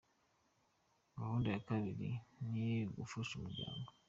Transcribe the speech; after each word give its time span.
Gahunda 1.17 1.47
ya 1.51 1.61
kabiri 1.67 2.09
ni 2.51 2.67
ugufasha 2.89 3.31
umuryango. 3.35 3.89